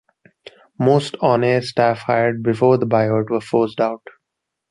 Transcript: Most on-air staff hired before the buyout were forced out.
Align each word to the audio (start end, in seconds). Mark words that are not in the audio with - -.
Most 0.79 1.15
on-air 1.21 1.61
staff 1.61 1.99
hired 1.99 2.41
before 2.41 2.79
the 2.79 2.87
buyout 2.87 3.29
were 3.29 3.39
forced 3.39 3.79
out. 3.79 4.01